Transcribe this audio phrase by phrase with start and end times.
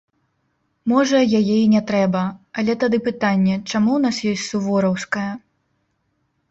[0.91, 2.23] Можа, яе і не трэба,
[2.63, 5.31] але тады пытанне, чаму ў нас ёсць сувораўская?